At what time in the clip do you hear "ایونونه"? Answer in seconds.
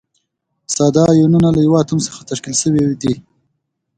1.13-1.49